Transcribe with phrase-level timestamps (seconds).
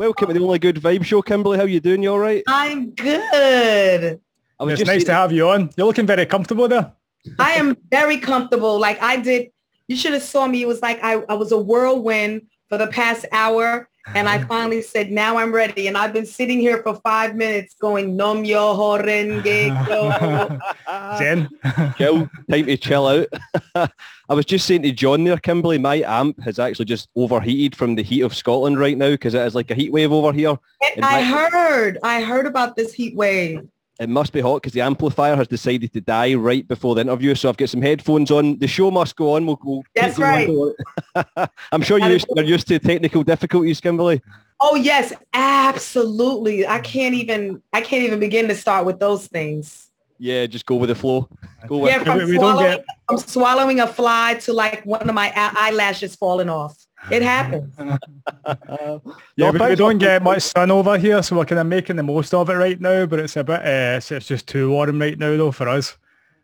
[0.00, 1.58] Welcome to the Only Good Vibe Show, Kimberly.
[1.58, 2.02] How you doing?
[2.02, 2.42] You all right?
[2.48, 4.18] I'm good.
[4.58, 5.68] I was It's nice to have you on.
[5.76, 6.90] You're looking very comfortable there.
[7.38, 8.78] I am very comfortable.
[8.78, 9.50] Like I did,
[9.88, 10.62] you should have saw me.
[10.62, 13.89] It was like I, I was a whirlwind for the past hour.
[14.14, 14.46] And I uh-huh.
[14.48, 15.86] finally said, now I'm ready.
[15.86, 21.18] And I've been sitting here for five minutes going, Nam myoho renge kyo.
[21.18, 21.48] Zen.
[21.98, 23.28] chill, time to chill out.
[24.28, 27.94] I was just saying to John there, Kimberly, my amp has actually just overheated from
[27.94, 30.56] the heat of Scotland right now because it is like a heat wave over here.
[30.96, 33.68] And I heard, I heard about this heat wave.
[34.00, 37.34] It must be hot because the amplifier has decided to die right before the interview.
[37.34, 38.58] So I've got some headphones on.
[38.58, 39.44] The show must go on.
[39.44, 41.48] We'll, we'll That's going on.
[41.72, 44.22] I'm sure you're used, you're used to technical difficulties, Kimberly.
[44.58, 46.66] Oh yes, absolutely.
[46.66, 49.90] I can't even, I can't even begin to start with those things.
[50.18, 51.28] Yeah, just go with the flow.
[51.66, 54.84] Go with Yeah, from we, we don't swallowing, get from swallowing a fly to like
[54.86, 56.74] one of my eyelashes falling off.
[57.10, 57.74] It happens.
[57.78, 58.98] yeah,
[59.36, 62.02] No, we, we don't get much sun over here, so we're kind of making the
[62.02, 63.06] most of it right now.
[63.06, 65.96] But it's a bit, uh, it's, it's just too warm right now though for us.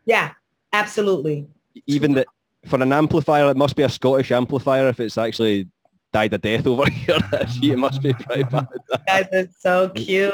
[0.05, 0.31] Yeah,
[0.73, 1.47] absolutely.
[1.85, 2.27] even that
[2.65, 5.67] for an amplifier, it must be a Scottish amplifier if it's actually
[6.13, 7.19] died a death over here.
[7.61, 8.67] It must be pretty bad.
[8.73, 10.33] You guys are so cute.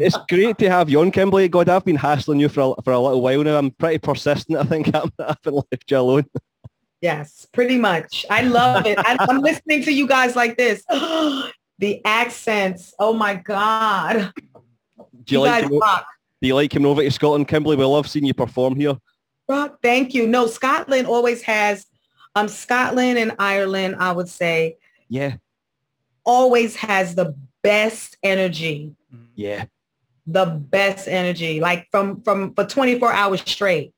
[0.00, 1.48] It's great to have you on, Kimberly.
[1.48, 3.58] God, I've been hassling you for a, for a little while now.
[3.58, 4.58] I'm pretty persistent.
[4.58, 6.26] I think I'm, I haven't left you alone.
[7.02, 8.24] Yes, pretty much.
[8.30, 8.98] I love it.
[8.98, 10.82] I, I'm listening to you guys like this.
[11.78, 12.94] the accents.
[12.98, 14.32] Oh my God.
[15.24, 16.06] Do you, You like guys coming, rock.
[16.40, 17.76] do you like coming over to Scotland, Kimberly?
[17.76, 18.96] We love seeing you perform here.
[19.48, 19.78] Rock.
[19.82, 20.26] Thank you.
[20.26, 21.84] No, Scotland always has,
[22.34, 24.76] um, Scotland and Ireland, I would say,
[25.08, 25.36] Yeah,
[26.24, 28.94] always has the best energy.
[29.34, 29.64] yeah,
[30.26, 31.60] The best energy.
[31.60, 33.92] Like from, from, for 24 hours straight.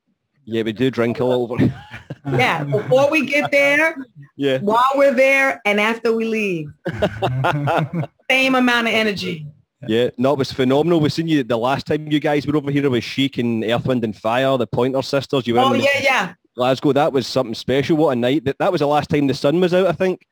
[0.44, 0.62] yeah.
[0.62, 1.70] We do drink a little bit.
[2.26, 2.64] Yeah.
[2.64, 3.96] Before we get there,
[4.36, 4.58] yeah.
[4.58, 6.68] while we're there, and after we leave.
[8.30, 9.46] Same amount of energy.
[9.86, 11.00] Yeah, no, it was phenomenal.
[11.00, 13.84] We seen you the last time you guys were over here with Chic and Earth,
[13.86, 15.46] Wind and Fire, the Pointer Sisters.
[15.46, 16.34] You were Oh in yeah, yeah.
[16.56, 16.92] Glasgow.
[16.92, 17.96] That was something special.
[17.98, 18.44] What a night.
[18.46, 20.26] That, that was the last time the sun was out, I think.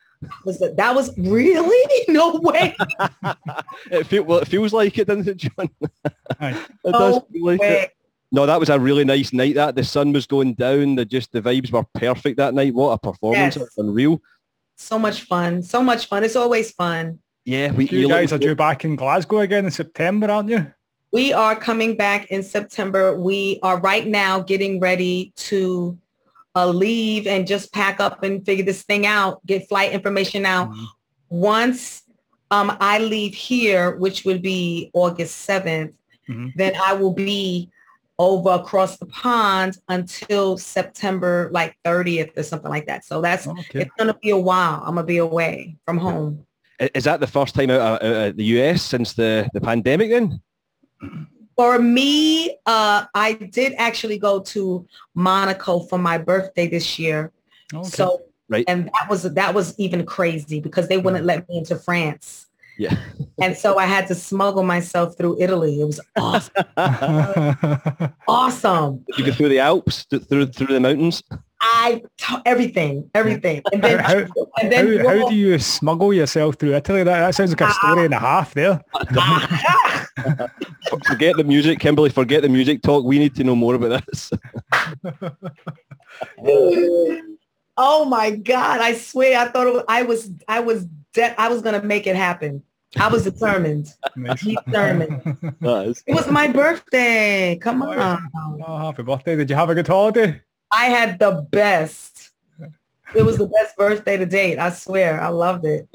[0.44, 2.74] Was that, that was really no way.
[3.90, 5.68] It feel, well, it feels like it, doesn't it, John?
[6.40, 6.58] Aye.
[6.84, 7.68] It does No feel like way.
[7.82, 7.96] it.
[8.32, 9.54] No, that was a really nice night.
[9.56, 10.94] That the sun was going down.
[10.94, 12.74] The just the vibes were perfect that night.
[12.74, 13.56] What a performance!
[13.56, 13.68] Yes.
[13.76, 14.22] Unreal.
[14.76, 15.62] So much fun.
[15.62, 16.24] So much fun.
[16.24, 17.18] It's always fun.
[17.44, 20.66] Yeah, we you guys are due back in Glasgow again in September, aren't you?
[21.12, 23.14] We are coming back in September.
[23.20, 25.98] We are right now getting ready to
[26.54, 30.70] uh, leave and just pack up and figure this thing out, get flight information out.
[30.70, 30.86] Mhm.
[31.28, 32.02] Once
[32.50, 35.94] um, I leave here, which would be August 7th,
[36.28, 36.52] Mhm.
[36.56, 37.70] then I will be
[38.18, 43.04] over across the pond until September like 30th or something like that.
[43.04, 43.82] So that's, Oh, okay.
[43.82, 44.82] it's to be a while.
[44.84, 46.46] I'm to be away from home.
[46.94, 50.10] Is that the first time out of, out of the US since the, the pandemic
[50.10, 50.40] then?
[51.56, 57.32] For me, uh, I did actually go to Monaco for my birthday this year.
[57.74, 57.88] Oh, okay.
[57.88, 58.64] So, Right.
[58.68, 61.28] and that was that was even crazy because they wouldn't mm.
[61.28, 62.48] let me into France,
[62.82, 62.96] Yeah.
[63.40, 65.80] and so I had to smuggle myself through Italy.
[65.80, 66.64] It was awesome.
[68.26, 69.04] awesome.
[69.16, 71.22] you go through the Alps, through through the mountains.
[71.60, 74.26] I t- everything, everything, and then How-
[74.60, 77.04] and then how, how do you smuggle yourself through Italy?
[77.04, 77.72] That, that sounds like a ah.
[77.72, 78.80] story and a half there.
[80.88, 82.10] For- Forget the music, Kimberly.
[82.10, 83.04] Forget the music talk.
[83.04, 84.32] We need to know more about this.
[87.76, 88.80] oh my God!
[88.80, 90.84] I swear, I thought it was, I was I was
[91.14, 92.64] de- I was gonna make it happen.
[92.98, 93.88] I was determined.
[94.16, 95.22] Determined.
[95.60, 97.56] That is- It was my birthday.
[97.60, 98.28] Come on.
[98.66, 99.36] Oh, happy birthday.
[99.36, 100.40] Did you have a good holiday?
[100.70, 102.30] I had the best.
[103.14, 104.58] It was the best birthday to date.
[104.58, 105.20] I swear.
[105.20, 105.86] I loved it.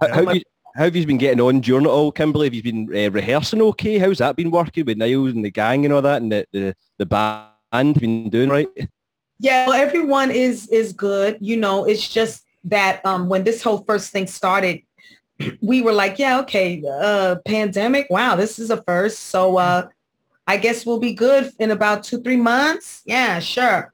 [0.00, 0.42] How, how, have you,
[0.76, 2.46] how have you been getting on during it all, Kimberly?
[2.46, 3.98] Have you been uh, rehearsing okay?
[3.98, 6.74] How's that been working with Niles and the gang and all that and the, the,
[6.98, 8.68] the band been doing right?
[9.40, 11.36] Yeah, well, everyone is is good.
[11.40, 14.82] You know, it's just that um, when this whole first thing started,
[15.60, 18.06] we were like, yeah, okay, uh, pandemic.
[18.10, 19.18] Wow, this is a first.
[19.18, 19.88] So uh,
[20.46, 23.02] I guess we'll be good in about two, three months.
[23.06, 23.92] Yeah, sure.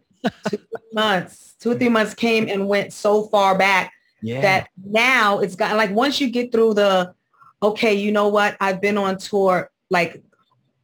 [0.49, 0.59] two, three
[0.93, 1.55] months.
[1.61, 3.93] Two or three months came and went so far back
[4.23, 4.41] Yeah.
[4.43, 7.13] that now it's got like once you get through the
[7.63, 10.23] okay you know what i've been on tour like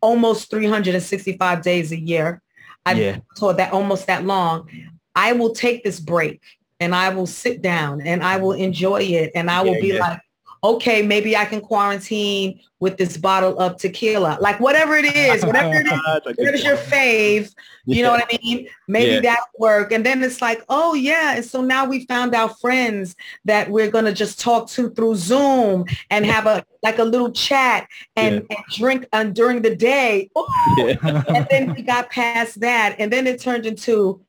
[0.00, 2.42] almost 365 days a year
[2.86, 3.18] i've Yeah.
[3.36, 4.68] toured that almost that long
[5.14, 6.40] i will take this break
[6.80, 9.92] and i will sit down and i will enjoy it and i will Yeah, be
[9.94, 10.00] yeah.
[10.00, 10.20] like
[10.64, 14.38] okay, maybe I can quarantine with this bottle of tequila.
[14.40, 18.68] Like whatever it is, whatever it is, whatever's your fave, you know what I mean?
[18.88, 19.20] Maybe Yeah.
[19.20, 19.92] that work.
[19.92, 21.36] And then it's like, oh yeah.
[21.36, 23.14] And so now we found our friends
[23.44, 27.86] that we're gonna just talk to through Zoom and have a like a little chat
[28.16, 30.30] and, and drink during the day.
[30.78, 31.22] Yeah.
[31.28, 32.96] and then we got past that.
[32.98, 34.20] And then it turned into,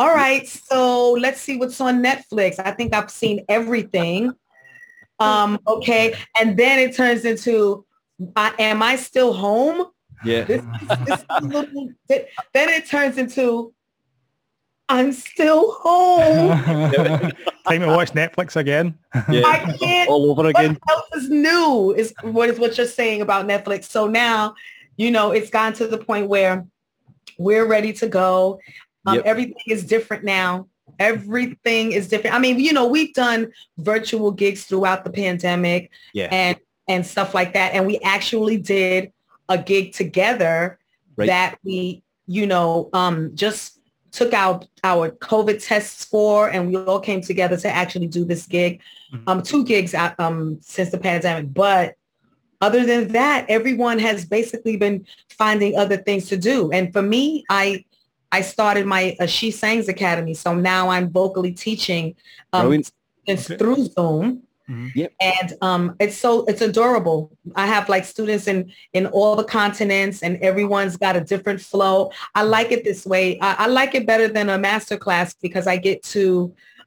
[0.00, 2.58] all right, so let's see what's on Netflix.
[2.58, 4.32] I think I've seen everything.
[5.20, 6.14] Um, okay.
[6.38, 7.84] And then it turns into,
[8.36, 9.86] uh, am I still home?
[10.24, 10.44] Yeah.
[10.44, 13.72] This, this, this is a little, then it turns into,
[14.88, 16.58] I'm still home.
[17.68, 18.98] Time to watch Netflix again.
[19.30, 19.42] Yeah.
[19.46, 20.78] I can't All over again.
[20.84, 23.84] what else is new is what is what you're saying about Netflix.
[23.84, 24.54] So now,
[24.96, 26.66] you know, it's gotten to the point where
[27.38, 28.60] we're ready to go.
[29.06, 29.24] Um, Yep.
[29.26, 30.68] Everything is different now.
[30.98, 32.36] Everything is different.
[32.36, 36.28] I mean, you know, we've done virtual gigs throughout the pandemic Yeah.
[36.30, 37.72] and and stuff like that.
[37.72, 39.10] And we actually did
[39.48, 40.78] a gig together
[41.16, 41.26] Right.
[41.26, 43.80] that we, you know, um, just
[44.12, 48.46] took out our COVID tests for, and we all came together to actually do this
[48.46, 48.80] gig.
[49.12, 49.22] Mhm.
[49.26, 51.94] Um, two gigs out, um, since the pandemic, but
[52.60, 56.70] other than that, everyone has basically been finding other things to do.
[56.70, 57.84] And for me, I
[58.34, 62.04] I started my uh, She Sangz Academy, so now I'm vocally teaching
[62.52, 62.90] um, Brilliant.
[63.22, 63.58] students Okay.
[63.58, 64.90] through Zoom Mhm.
[64.94, 65.12] Yep.
[65.20, 67.18] and um, it's so it's adorable.
[67.54, 68.58] I have like students in
[68.94, 72.10] in all the continents, and everyone's got a different flow.
[72.34, 73.38] I like it this way.
[73.40, 76.24] I, I like it better than a master class because I get to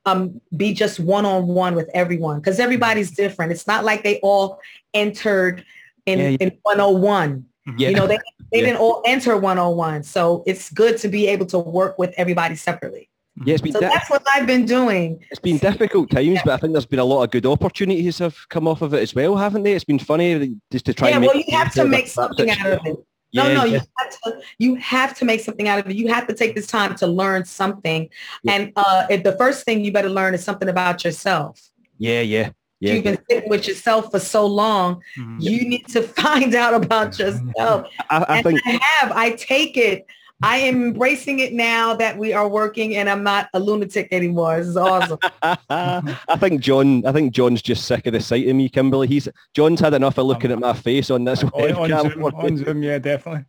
[0.09, 3.51] um, be just one on one with everyone because everybody's different.
[3.55, 4.59] It's not like they all
[4.95, 5.63] entered
[6.07, 6.37] in Yeah, yeah.
[6.43, 7.45] in 101.
[7.75, 7.89] Yeah.
[7.89, 8.17] You know, they
[8.51, 8.65] they Yeah.
[8.67, 10.03] didn't all enter 101.
[10.03, 13.09] So it's good to be able to work with everybody separately.
[13.45, 15.23] Yeah, it's been So di- that's what I've been doing.
[15.29, 18.35] it's been difficult times, but I think there's been a lot of good opportunities have
[18.49, 19.73] come off of it as well, haven't they?
[19.73, 22.65] It's been funny just to try yeah, and well, you have to make something out
[22.65, 22.97] of it.
[23.33, 23.73] No, Yeah, no, yeah.
[23.73, 25.95] you have to you have to make something out of it.
[25.97, 28.09] You have to take this time to learn something.
[28.43, 28.53] Yeah.
[28.53, 31.59] And uh if the first thing you better learn is something about yourself.
[31.99, 32.93] Yeah, yeah, yeah.
[32.93, 35.01] You've been sitting with yourself for so long.
[35.17, 35.37] Mhm.
[35.39, 37.87] You need to find out about yourself.
[38.09, 39.11] I, I and think I have.
[39.11, 40.05] I take it.
[40.43, 44.57] I am embracing it now that we are working and I'm not a lunatic anymore.
[44.57, 45.17] This is awesome.
[45.41, 47.03] I think John.
[47.07, 49.07] I think John's just sick of the sight of me, Kimberly.
[49.07, 52.13] He's John's had enough of looking at my face on this on, on, webcam.
[52.13, 53.45] Zoom, on Zoom, yeah, definitely.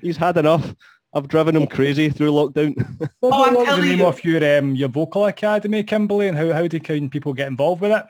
[0.00, 0.74] He's had enough.
[1.16, 2.74] I've driven him crazy through lockdown.
[3.20, 4.06] What, Oh, what I'm was the telling name you.
[4.06, 7.80] of your um, your vocal academy, Kimberly, and how how do can people get involved
[7.80, 8.04] with it?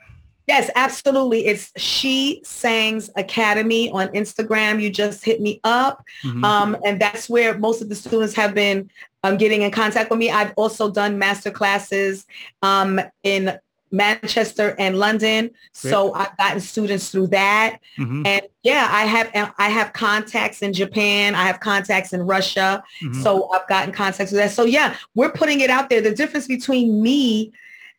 [0.48, 1.46] Yes, absolutely.
[1.46, 4.80] It's She Sangz Academy on Instagram.
[4.82, 6.04] You just hit me up.
[6.24, 6.44] Mhm.
[6.44, 8.88] Um, and that's where most of the students have been
[9.24, 10.30] um, getting in contact with me.
[10.30, 12.26] I've also done master classes
[12.62, 13.58] um, in
[13.92, 15.50] Manchester and London.
[15.72, 17.78] So I've gotten students through that.
[17.98, 18.26] Mhm.
[18.26, 21.34] And yeah, I have I have contacts in Japan.
[21.34, 22.82] I have contacts in Russia.
[23.02, 23.22] Mhm.
[23.22, 24.50] So I've gotten contacts with that.
[24.50, 26.00] So yeah, we're putting it out there.
[26.00, 27.52] The difference between me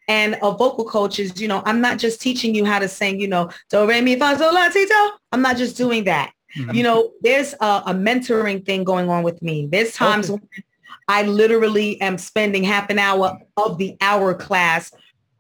[0.10, 3.20] and a vocal coach is, you know, I'm not just teaching you how to sing,
[3.20, 5.10] you know, do re mi fa sol la ti do.
[5.32, 6.32] I'm not just doing that.
[6.58, 6.74] Mhm.
[6.76, 9.68] You know, there's a, a mentoring thing going on with me.
[9.72, 10.40] There's times Okay.
[10.42, 10.64] when
[11.10, 14.92] I literally am spending half an hour of the hour class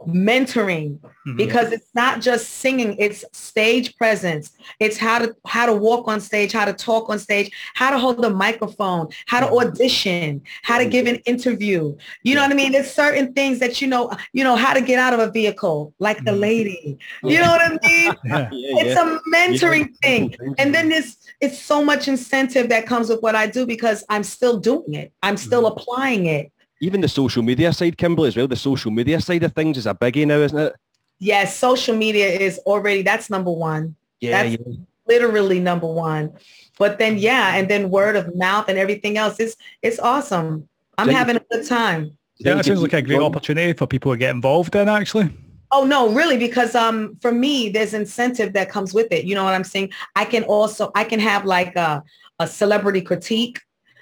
[0.06, 1.38] mentoring Mhm.
[1.38, 4.52] because it's not just singing it's stage presence.
[4.80, 7.98] It's how to how to walk on stage how to talk on stage how to
[7.98, 11.96] hold the microphone how to audition how to give an interview.
[12.24, 12.72] You know what i mean?
[12.72, 15.94] There's certain things that you know you know how to get out of a vehicle
[16.00, 16.39] like the Mhm.
[16.39, 16.98] lady.
[17.24, 18.13] You know what i mean?
[18.27, 18.50] Yeah.
[18.51, 20.36] yeah, it's a mentoring thing.
[20.60, 24.24] And then there's it's so much incentive that comes with what i do because i'm
[24.24, 25.12] still doing it.
[25.24, 25.72] I'm still Mhm.
[25.72, 28.48] applying it even the social media side, Kimberly, as well.
[28.48, 30.74] The social media side of things is a biggie now, isn't it?
[31.19, 34.75] yes social media is already that's number one Yeah, That's- yeah.
[35.07, 36.34] literally number one.
[36.77, 40.69] But then yeah, and then word of mouth and everything else is it's awesome.
[41.00, 42.15] I'm Then- having a good time.
[42.38, 45.29] Yeah, that sounds like a great opportunity for people to get involved in, actually.
[45.72, 49.25] Oh no, really, because um for me there's incentive that comes with it.
[49.25, 49.89] You know what I'm saying?
[50.15, 52.03] I can also I can have like a
[52.39, 53.57] a celebrity critique,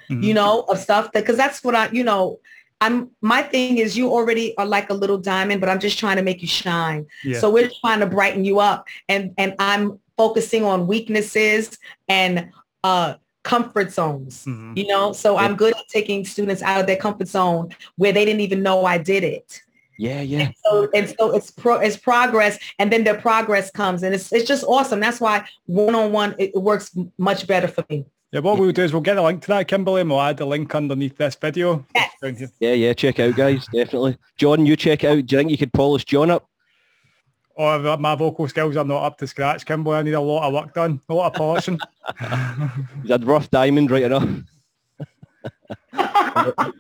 [0.10, 0.22] Mhm.
[0.22, 2.40] you know, of stuff that because that's what I, you know,
[2.82, 6.18] I'm my thing is you already are like a little diamond, but I'm just trying
[6.18, 7.06] to make you shine.
[7.24, 7.40] Yeah.
[7.40, 11.78] So we're trying to brighten you up and and I'm focusing on weaknesses
[12.08, 12.50] and
[12.84, 14.44] uh comfort zones.
[14.46, 14.78] Mhm.
[14.78, 18.26] You know, so I'm good at taking students out of their comfort zone where they
[18.26, 19.62] didn't even know I did it.
[19.98, 20.52] Yeah, yeah.
[20.66, 24.48] So and so it's pro it's progress and then their progress comes and it's it's
[24.48, 25.00] just awesome.
[25.00, 28.06] That's why one-on-one it, it works much better for me.
[28.36, 30.36] Yeah, what we'll do is we'll get a link to that, Kimberly, and we'll add
[30.36, 31.86] the link underneath this video.
[31.96, 32.52] Yes.
[32.60, 32.92] Yeah, yeah.
[32.92, 33.66] Check out, guys.
[33.68, 34.18] Definitely.
[34.36, 35.26] John, you check out.
[35.26, 36.50] Do you think you could polish John up?
[37.58, 39.96] Oh, my vocal skills are not up to scratch, Kimberly.
[39.96, 41.80] I need a lot of work done, a lot of polishing.
[43.04, 44.28] He's a rough diamond right enough.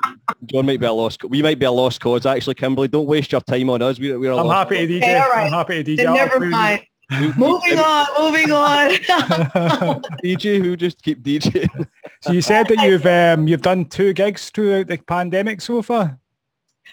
[0.47, 1.24] John might be a lost.
[1.24, 2.89] We might be a lost cause, actually, Kimberly.
[2.89, 3.97] Don't waste your time on us.
[3.97, 4.31] We, we're.
[4.31, 4.97] A I'm lost happy DJ.
[4.97, 5.45] Okay, all right.
[5.45, 5.97] I'm happy to DJ.
[5.97, 6.85] Then I'll never mind.
[7.12, 8.89] Moving on, moving on.
[10.24, 11.88] DJ who just keep DJing.
[12.21, 16.17] so you said that you've um, you've done two gigs throughout the pandemic so far.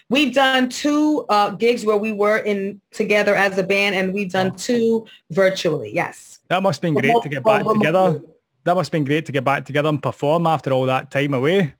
[0.09, 4.31] we've done two uh, gigs where we were in together as a band, and we've
[4.31, 5.93] done two virtually.
[5.93, 6.39] Yes.
[6.49, 8.21] That must have been great to get back together.
[8.65, 11.33] That must have been great to get back together and perform after all that time
[11.33, 11.73] away.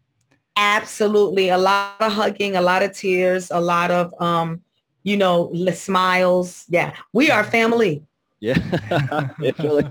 [0.56, 1.50] Absolutely.
[1.50, 4.62] A lot of hugging, a lot of tears, a lot of, um,
[5.04, 6.66] you know, smiles.
[6.70, 6.94] Yeah.
[7.12, 8.04] We are family.
[8.44, 8.56] Yeah,
[9.42, 9.90] definitely.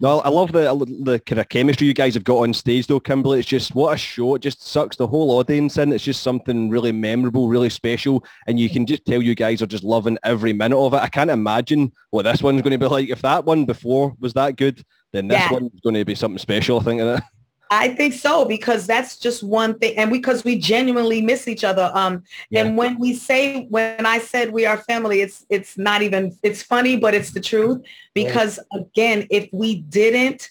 [0.00, 3.00] No, I love the the kind of chemistry you guys have got on stage though,
[3.00, 3.38] Kimberly.
[3.40, 4.34] It's just what a show.
[4.34, 5.92] It just sucks the whole audience in.
[5.92, 8.24] It's just something really memorable, really special.
[8.46, 10.98] And you can just tell you guys are just loving every minute of it.
[11.02, 13.10] I can't imagine what this one's going to be like.
[13.10, 15.52] If that one before was that good, then this Yeah.
[15.52, 17.00] one's going to be something special, I think.
[17.02, 17.22] Isn't it?
[17.70, 21.90] I think so because that's just one thing, and because we genuinely miss each other.
[21.94, 22.62] Um, Yeah.
[22.64, 26.62] and when we say, when I said we are family, it's it's not even it's
[26.62, 27.82] funny, but it's the truth.
[28.14, 30.50] Because again, if we didn't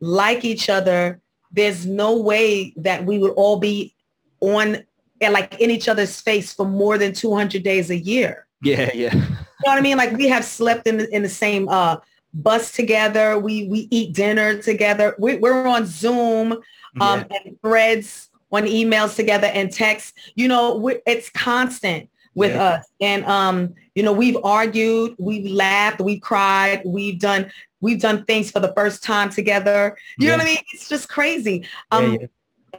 [0.00, 1.20] like each other,
[1.50, 3.94] there's no way that we would all be
[4.40, 4.84] on
[5.20, 8.46] and like in each other's face for more than 200 days a year.
[8.62, 9.14] Yeah, yeah.
[9.14, 9.96] You know what I mean?
[9.96, 11.96] Like we have slept in the, in the same uh,
[12.34, 13.38] bus together.
[13.38, 15.14] We we eat dinner together.
[15.18, 16.52] We, we're on Zoom
[17.00, 20.14] um, and threads on emails together and text.
[20.34, 22.64] You know, it's constant with Yeah.
[22.64, 22.86] us.
[23.00, 27.50] And um, you know, we've argued, we've laughed, we've cried, we've done
[27.80, 29.96] we've done things for the first time together.
[30.18, 30.58] You know what I mean?
[30.72, 31.66] It's just crazy.
[31.92, 32.26] Yeah, Um, yeah.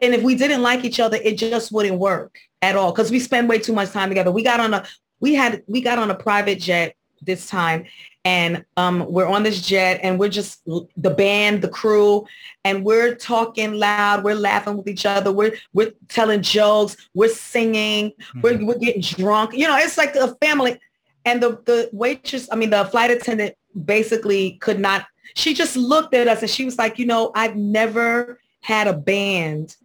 [0.01, 3.19] and if we didn't like each other, it just wouldn't work at all because we
[3.19, 4.31] spend way too much time together.
[4.31, 4.85] We got on a
[5.21, 6.95] we had we got on a private jet
[7.25, 7.86] this time
[8.25, 12.25] and um, we're on this jet and we're just the band, the crew,
[12.63, 14.24] and we're talking loud.
[14.24, 15.32] We're laughing with each other.
[15.32, 16.98] We're we're telling jokes.
[17.13, 18.13] We're singing.
[18.41, 19.53] We're, we're getting drunk.
[19.53, 20.79] You know, it's like a family.
[21.24, 23.55] And the the waitress, I mean, the flight attendant
[23.86, 25.05] basically could not.
[25.36, 28.94] She just looked at us and she was like, you know, I've never had a
[28.94, 29.75] band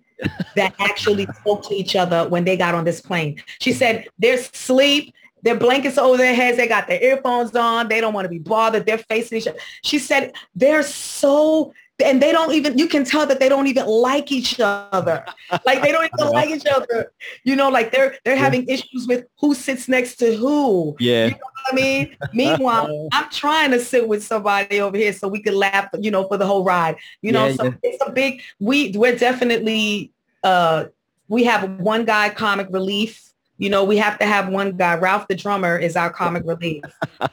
[0.56, 3.42] that actually spoke to each other when they got on this plane.
[3.60, 5.12] She said, there's sleep.
[5.42, 6.56] Their blankets over their heads.
[6.56, 7.88] They got their earphones on.
[7.88, 8.86] They don't want to be bothered.
[8.86, 9.58] They're facing each other.
[9.82, 13.86] She said, they're so, and they don't even, you can tell that they don't even
[13.86, 15.24] like each other.
[15.66, 17.12] Like they don't even like each other.
[17.44, 20.96] You know, like they're, they're having issues with who sits next to who.
[21.00, 21.26] Yeah.
[21.26, 22.16] You know what I mean?
[22.32, 26.26] Meanwhile, I'm trying to sit with somebody over here so we can laugh, you know,
[26.28, 26.96] for the whole ride.
[27.20, 27.72] You know, Yeah, so yeah.
[27.82, 30.86] it's a big, we, we're definitely, uh,
[31.28, 33.29] we have one guy comic relief.
[33.60, 34.94] You know, we have to have one guy.
[34.96, 36.82] Ralph the drummer is our comic relief.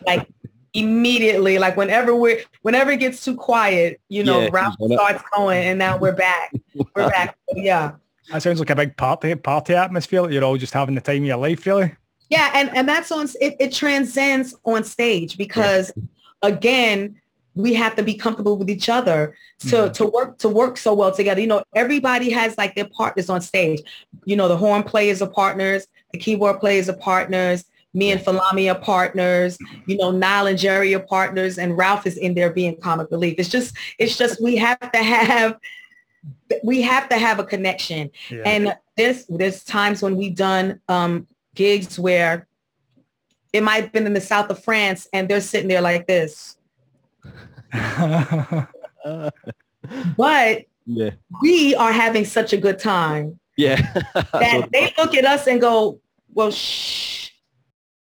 [0.06, 0.28] Like
[0.74, 4.92] immediately, like whenever we're, whenever it gets too quiet, you know, Yeah, Ralph he's on
[4.92, 4.96] it.
[4.98, 6.52] starts going and now we're back.
[6.76, 7.38] We're back.
[7.56, 7.94] Yeah.
[8.32, 10.22] That sounds like a big party party atmosphere.
[10.24, 11.94] Like you're all just having the time of your life, really.
[12.30, 15.94] Yeah, and and that's on it, it transcends on stage because
[16.42, 17.22] again,
[17.58, 19.94] we have to be comfortable with each other to Mhm.
[19.94, 21.42] to work to work so well together.
[21.42, 23.82] You know, everybody has like their partners on stage.
[24.26, 28.72] You know, the horn players are partners, the keyboard players are partners, me and Folami
[28.72, 32.78] are partners, you know, Nile and Jerry are partners, and Ralph is in there being
[32.80, 33.36] comic relief.
[33.40, 35.58] It's just it's just we have to have
[36.64, 38.12] we have to have a connection.
[38.30, 38.44] Yeah.
[38.46, 42.48] And there's there's times when we've done um, gigs where
[43.54, 46.57] it might have been in the south of France and they're sitting there like this.
[50.18, 51.12] But yeah.
[51.42, 53.82] we are having such a good time Yeah.
[54.34, 56.00] that they look at us and go,
[56.34, 57.16] well, shh.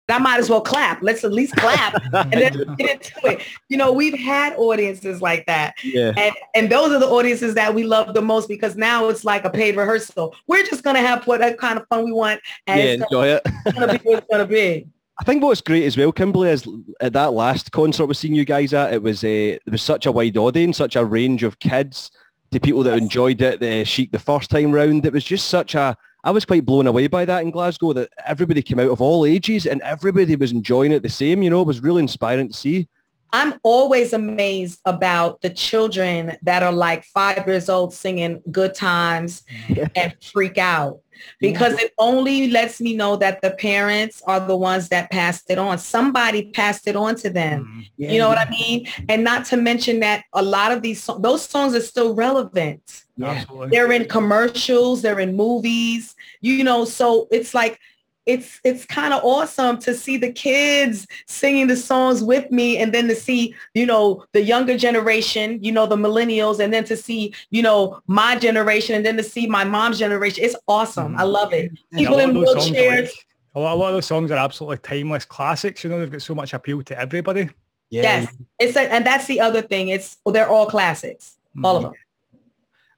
[0.09, 1.01] I might as well clap.
[1.03, 3.41] Let's at least clap and then get into it.
[3.71, 5.73] You know, we've had audiences like that.
[5.83, 6.13] yeah.
[6.19, 9.47] And, and those are the audiences that we love the most because now it's like
[9.47, 10.35] a paid rehearsal.
[10.49, 12.43] We're just going to have what kind of fun we want.
[12.67, 13.43] And Yeah, it's enjoy it.
[13.75, 14.87] going to be what it's going to be.
[15.21, 16.67] I think what's great as well, Kimberly, is
[17.01, 20.07] at that last concert we've seen you guys at, it was a there was such
[20.07, 22.11] a wide audience, such a range of kids
[22.51, 23.61] to people that enjoyed it.
[23.61, 25.97] The Chic the first time round, it was just such a.
[26.25, 29.27] I was quite blown away by that in Glasgow that everybody came out of all
[29.27, 31.43] ages and everybody was enjoying it the same.
[31.43, 32.89] You know, it was really inspiring to see.
[33.33, 39.43] I'm always amazed about the children that are like five years old singing good times
[39.69, 39.89] Yeah.
[39.97, 41.01] and freak out
[41.41, 45.59] because it only lets me know that the parents are the ones that passed it
[45.59, 45.79] on.
[45.79, 47.87] Somebody passed it on to them.
[47.99, 48.13] Mm-hmm.
[48.13, 48.89] You know what I mean?
[49.09, 53.05] And not to mention that a lot of these, those songs are still relevant.
[53.23, 53.69] Absolutely.
[53.69, 57.79] They're in commercials, they're in movies, you know, so it's like
[58.27, 62.95] it's it's kind of awesome to see the kids singing the songs with me and
[62.95, 66.97] then to see you know the younger generation you know the millennials and then to
[66.97, 70.45] see you know my generation and then to see my mom's generation.
[70.45, 71.17] It's awesome.
[71.17, 71.73] I love it.
[71.93, 73.11] People in wheelchairs.
[73.55, 76.23] a lot, a lot of those songs are absolutely timeless classics you know they've got
[76.23, 77.51] so much appeal to everybody.
[77.91, 78.03] Yeah.
[78.03, 79.89] yes it's a, and that's the other thing.
[79.89, 81.37] It's well, they're all classics.
[81.63, 81.93] All of mm-hmm.
[81.93, 81.99] them.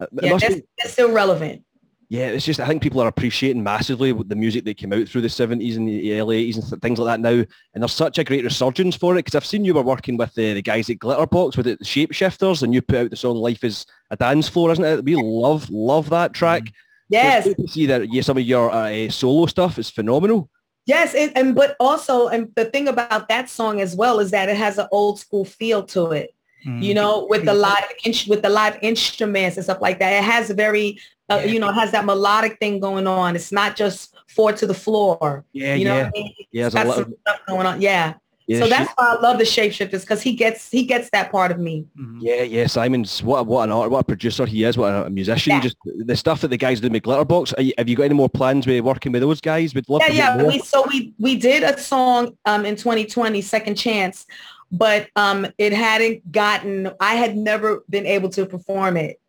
[0.00, 1.63] Uh, yeah, that's, be, that's still relevant
[2.08, 5.22] yeah, it's just I think people are appreciating massively the music that came out through
[5.22, 7.44] the 70s and the early 80s and things like that now.
[7.74, 10.34] And there's such a great resurgence for it because I've seen you were working with
[10.34, 13.64] the, the guys at Glitterbox with the Shapeshifters and you put out the song Life
[13.64, 15.04] is a Dance Floor, isn't it?
[15.04, 16.62] We love, love that track.
[16.62, 16.74] Mm-hmm.
[17.08, 17.44] Yes.
[17.44, 20.50] So see that yeah, some of your uh, solo stuff is phenomenal.
[20.86, 24.48] Yes, it, and but also, and the thing about that song as well is that
[24.48, 26.34] it has an old school feel to it.
[26.66, 26.82] Mm-hmm.
[26.82, 27.84] You know, with the live
[28.28, 30.98] with the live instruments and stuff like that, it has a very
[31.30, 33.34] uh, you know, it has that melodic thing going on.
[33.34, 35.44] It's not just four to the floor.
[35.52, 36.06] Yeah, you know yeah.
[36.06, 36.34] I mean?
[36.52, 37.80] Yeah, got some stuff going on.
[37.80, 38.14] Yeah.
[38.46, 41.32] Yeah, so that's she, why I love the shapeshifters because he gets he gets that
[41.32, 41.86] part of me.
[41.98, 42.18] Mm-hmm.
[42.20, 42.66] Yeah, yeah.
[42.66, 45.52] Simon's what what an art, what a producer he is, what a musician.
[45.52, 45.60] Yeah.
[45.60, 47.54] Just the stuff that the guys do with Glitterbox.
[47.64, 49.74] You, have you got any more plans with working with those guys?
[49.74, 50.42] We'd love yeah, yeah.
[50.42, 54.26] We, so we we did a song um, in 2020, Second Chance,
[54.70, 56.90] but um, it hadn't gotten.
[57.00, 59.20] I had never been able to perform it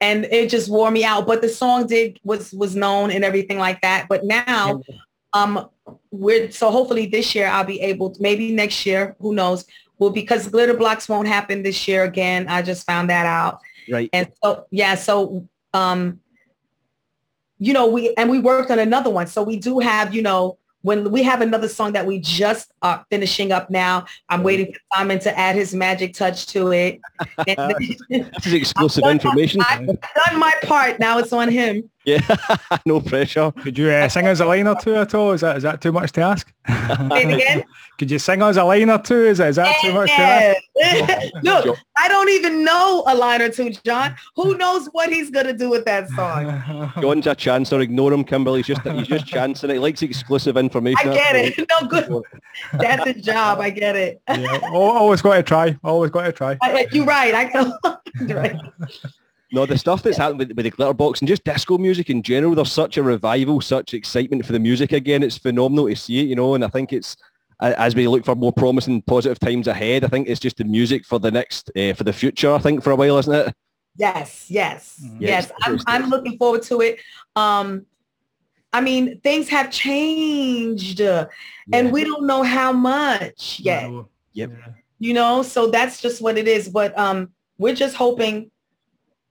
[0.00, 1.26] and it just wore me out.
[1.26, 4.06] But the song did was was known and everything like that.
[4.08, 4.82] But now,
[5.32, 5.68] um,
[6.10, 9.64] we're so hopefully this year I'll be able to maybe next year, who knows?
[9.98, 12.48] Well, because Glitterbox won't happen this year again.
[12.48, 13.60] I just found that out.
[13.90, 14.08] Right.
[14.12, 16.20] And so yeah, so um,
[17.58, 19.26] you know, we and we worked on another one.
[19.26, 23.04] So we do have, you know, when we have another song that we just are
[23.10, 27.00] finishing up now, I'm waiting for Simon to add his magic touch to it.
[27.46, 29.60] this is exclusive information.
[29.60, 30.98] My, I've done my part.
[30.98, 31.90] Now it's on him.
[32.04, 32.20] Yeah,
[32.86, 33.52] no pressure.
[33.52, 35.32] Could you uh, sing us a line or two at all?
[35.32, 36.50] Is that is that too much to ask?
[36.66, 36.74] Say
[37.24, 37.64] it again.
[37.98, 39.26] Could you sing us a line or two?
[39.26, 41.34] Is that, is that too much to ask?
[41.42, 44.16] Look, I don't even know a line or two, John.
[44.36, 46.46] Who knows what he's gonna do with that song?
[47.02, 47.82] John's a chancer.
[47.82, 48.60] Ignore him, Kimberly.
[48.60, 49.74] He's just he's just chancing it.
[49.74, 51.10] He likes exclusive information.
[51.10, 51.68] I get it.
[51.68, 52.22] No good.
[52.72, 53.60] That's his job.
[53.60, 54.22] I get it.
[54.26, 54.60] Yeah.
[54.72, 55.78] Always got to try.
[55.84, 56.56] Always got to try.
[56.62, 57.34] I, you're right.
[57.34, 57.78] I know.
[58.34, 58.56] right.
[59.52, 62.54] No, the stuff that's happened with, with the Glitterbox and just disco music in general,
[62.54, 65.22] there's such a revival, such excitement for the music again.
[65.22, 67.16] It's phenomenal to see it, you know, and I think it's,
[67.60, 71.04] as we look for more promising, positive times ahead, I think it's just the music
[71.04, 73.54] for the next, uh, for the future, I think, for a while, isn't it?
[73.96, 75.20] Yes, yes, mm-hmm.
[75.20, 75.50] yes.
[75.62, 77.00] I'm, I'm looking forward to it.
[77.34, 77.86] Um,
[78.72, 81.26] I mean, things have changed uh,
[81.66, 81.76] yeah.
[81.76, 83.90] and we don't know how much yet.
[83.90, 84.08] No.
[84.32, 84.52] Yep.
[85.00, 86.68] You know, so that's just what it is.
[86.68, 88.50] But um, we're just hoping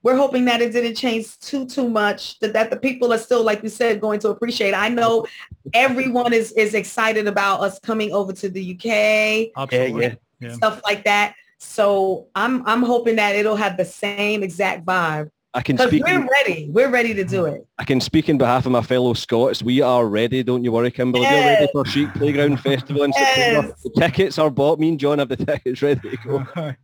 [0.03, 3.43] we're hoping that it didn't change too too much that, that the people are still
[3.43, 5.25] like you said going to appreciate i know
[5.73, 10.03] everyone is is excited about us coming over to the uk Absolutely.
[10.03, 10.53] Yeah, yeah.
[10.53, 15.63] stuff like that so i'm i'm hoping that it'll have the same exact vibe I
[15.63, 16.05] can speak.
[16.05, 16.69] We're ready.
[16.69, 17.65] We're ready to do it.
[17.79, 19.63] I can speak in behalf of my fellow Scots.
[19.63, 20.43] We are ready.
[20.43, 21.23] Don't you worry, Kimberly.
[21.23, 21.33] Yes.
[21.33, 23.35] We're ready for Chic Playground Festival in yes.
[23.35, 23.75] September.
[23.83, 24.79] The tickets are bought.
[24.79, 26.75] Me and John have the tickets ready to go.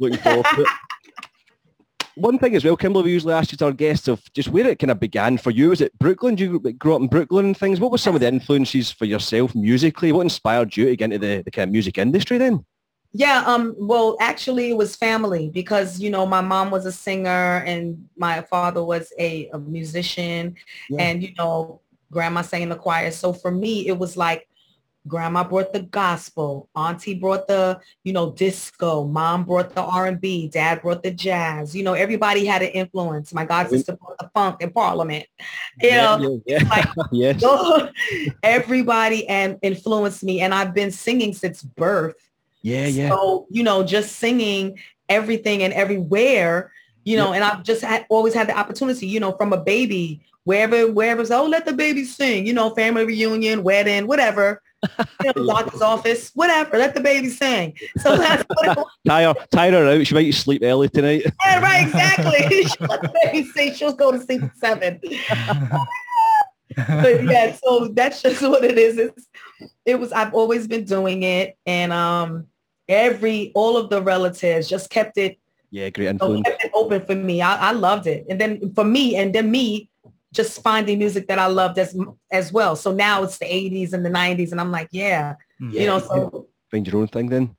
[0.00, 0.68] Looking forward to it
[2.16, 4.66] one thing as well, Kimberly, we usually ask you to our guests of just where
[4.66, 5.70] it kind of began for you.
[5.70, 6.34] Was it Brooklyn?
[6.34, 7.80] Did you grow up in Brooklyn and things?
[7.80, 10.12] What were some of the influences for yourself musically?
[10.12, 12.64] What inspired you to get into the, the kind of music industry then?
[13.12, 17.62] Yeah, um, well, actually it was family because, you know, my mom was a singer
[17.66, 20.54] and my father was a, a musician
[20.88, 21.02] yeah.
[21.02, 21.80] and, you know,
[22.12, 23.10] grandma sang in the choir.
[23.10, 24.46] So for me, it was like
[25.08, 30.82] grandma brought the gospel auntie brought the you know disco mom brought the r&b dad
[30.82, 31.74] brought the jazz.
[31.74, 33.32] You know everybody had an influence.
[33.32, 35.26] My god sister brought the funk in parliament.
[35.80, 36.68] You yeah, know yeah, yeah.
[36.68, 37.42] Like, yes.
[38.42, 42.16] everybody and influenced me and i've been singing since birth.
[42.62, 43.08] Yeah yeah.
[43.08, 46.72] So you know just singing everything and everywhere
[47.04, 50.20] you know and i've just had, always had the opportunity you know from a baby
[50.44, 54.62] wherever wherever oh let the baby sing you know family reunion wedding whatever
[55.24, 56.78] you know, doctor's office, whatever.
[56.78, 57.76] Let the baby sing.
[57.98, 60.06] So that's what it Tire, tire her out.
[60.06, 61.24] She might sleep early tonight.
[61.44, 62.64] Yeah, right, exactly.
[62.86, 63.74] let the baby sing.
[63.74, 65.00] She'll go to sleep at seven.
[66.76, 68.98] but yeah, so that's just what it is.
[68.98, 69.28] It's,
[69.84, 71.56] it was, I've always been doing it.
[71.66, 72.46] And um,
[72.88, 75.38] every, all of the relatives just kept it.
[75.70, 76.42] Yeah, great influence.
[76.46, 77.42] kept it open for me.
[77.42, 78.26] I, I loved it.
[78.28, 79.89] And then for me, and then me,
[80.32, 81.96] just finding music that I loved as
[82.30, 82.76] as well.
[82.76, 85.80] So now it's the 80s and the 90s, and I'm like, yeah, yeah.
[85.80, 85.98] you know.
[85.98, 87.56] So find your own thing then.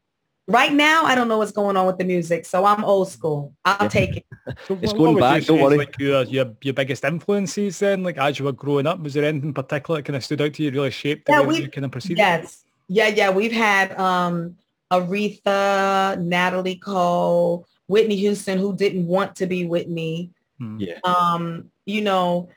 [0.48, 3.54] Right now, I don't know what's going on with the music, so I'm old school.
[3.64, 3.88] I'll Yeah.
[3.88, 4.26] take it.
[4.68, 5.78] So It's going what back, don't worry.
[5.78, 9.24] Like your, your your biggest influences then, like as you were growing up, was there
[9.24, 11.62] anything particular that kind of stood out to you, really shaped the Yeah, way we-
[11.62, 12.18] you kind of proceeded?
[12.18, 12.64] Yes.
[12.88, 13.30] Yeah, yeah.
[13.30, 14.56] We've had um
[14.92, 20.32] Aretha, Natalie Cole, Whitney Houston, who didn't want to be Whitney.
[20.58, 20.78] Hmm.
[20.80, 21.00] Yeah.
[21.04, 22.50] Um, you know,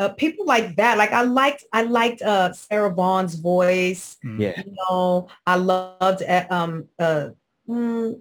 [0.00, 0.96] uh, people like that.
[0.98, 4.16] Like I liked, I liked uh Sarah Vaughan's voice.
[4.22, 4.40] Hmm.
[4.40, 4.60] Yeah.
[4.64, 7.28] You know, I loved um uh
[7.68, 8.20] mm,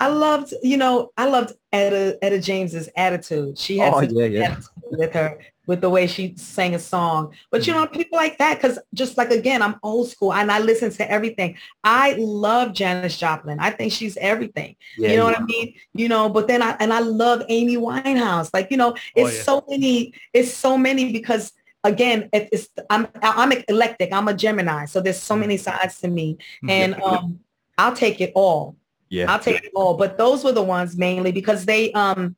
[0.00, 3.58] I loved, you know, I loved Etta Etta James's attitude.
[3.58, 4.42] She had Oh, yeah, yeah.
[4.44, 7.32] attitude with her, with the way she sang a song.
[7.50, 10.58] But you know, people like that, because just like again, I'm old school and I
[10.58, 11.56] listen to everything.
[11.84, 13.58] I love Janis Joplin.
[13.60, 14.76] I think she's everything.
[14.98, 15.74] Yeah, you know what I mean?
[15.94, 18.50] You know, but then I and I love Amy Winehouse.
[18.52, 19.42] Like, you know, it's yeah.
[19.42, 21.52] so many, it's so many because
[21.84, 24.12] again, it's I'm I'm eclectic.
[24.12, 24.86] I'm a Gemini.
[24.86, 26.38] So there's so many sides to me.
[26.68, 27.40] And um
[27.78, 28.76] I'll take it all.
[29.08, 29.30] yeah.
[29.30, 29.94] I'll take it all.
[29.94, 32.36] But those were the ones mainly because they um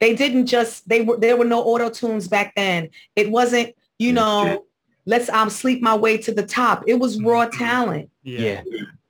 [0.00, 2.90] they didn't just they were there were no auto tunes back then.
[3.16, 4.64] It wasn't, you know,
[5.06, 6.84] let's um sleep my way to the top.
[6.86, 7.58] It was raw Mhm.
[7.58, 8.10] talent.
[8.22, 8.40] yeah.
[8.40, 8.62] Yeah.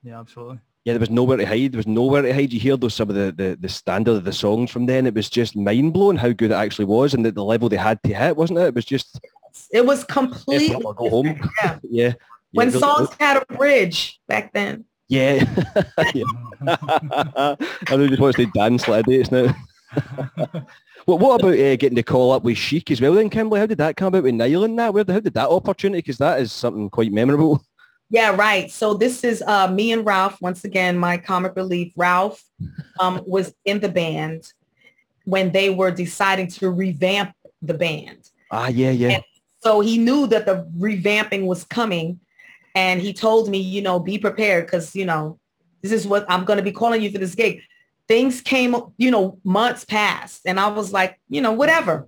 [0.03, 0.59] Yeah, absolutely.
[0.85, 1.73] Yeah, there was nowhere to hide.
[1.73, 2.53] There was nowhere to hide.
[2.53, 5.05] You hear those some of the, the, the standard of the songs from then.
[5.05, 7.75] It was just mind blowing how good it actually was and the, the level they
[7.75, 8.67] had to hit, wasn't it?
[8.67, 9.19] It was just
[9.71, 11.27] It was F completely go home.
[11.63, 11.77] Yeah.
[11.83, 12.07] Yeah.
[12.07, 12.13] yeah
[12.53, 13.17] when really songs was.
[13.19, 14.85] had a bridge back then.
[15.09, 15.43] Yeah.
[16.15, 16.23] yeah.
[16.67, 17.55] I
[17.91, 19.53] know you just wants to dance like dates now.
[21.07, 23.59] well, what about uh, getting to call up with Chic as well then, Kimberly?
[23.59, 24.93] How did that come about with Nile and that?
[24.93, 25.99] Where, how did that opportunity?
[25.99, 27.63] Because that is something quite memorable.
[28.11, 28.71] Yeah, right.
[28.71, 30.41] So this is uh, me and Ralph.
[30.41, 31.93] Once again, my comic relief.
[31.95, 32.43] Ralph
[32.99, 34.51] um, was in the band
[35.25, 38.31] when they were deciding to revamp the band.
[38.49, 39.09] Ah, yeah, yeah.
[39.09, 39.23] And
[39.61, 42.19] so he knew that the revamping was coming.
[42.73, 45.39] And he told me, you know, be prepared because, you know,
[45.83, 47.61] this is what I'm going to be calling you for this gig.
[48.09, 50.41] Things came, you know, months passed.
[50.45, 52.07] And I was like, you know, whatever.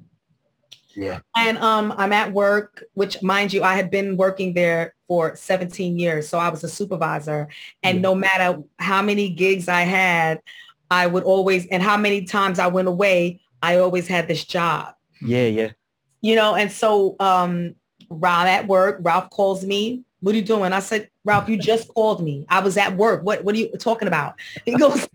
[0.96, 1.20] Yeah.
[1.38, 5.98] And um, I'm at work, which mind you, I had been working there for 17
[6.00, 6.28] years.
[6.28, 7.48] So I was a supervisor.
[7.84, 8.02] And Yeah.
[8.02, 10.42] no matter how many gigs I had,
[10.90, 14.96] I would always, and how many times I went away, I always had this job,
[15.22, 15.70] Yeah, yeah.
[16.22, 16.56] you know?
[16.56, 17.76] And so um,
[18.10, 20.74] Ralph at work, Ralph calls me, what are you doing?
[20.74, 22.46] I said, Ralph, you just called me.
[22.50, 23.24] I was at work.
[23.24, 24.36] What, what are you talking about?
[24.66, 25.08] He goes,